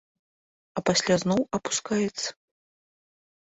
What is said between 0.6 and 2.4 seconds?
А пасля зноў апускаецца.